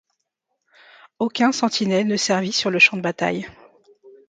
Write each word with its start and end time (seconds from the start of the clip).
Aucun 1.19 1.51
Sentinel 1.51 2.07
ne 2.07 2.17
servit 2.17 2.51
sur 2.53 2.71
le 2.71 2.79
champ 2.79 2.97
de 2.97 3.03
bataille. 3.03 3.45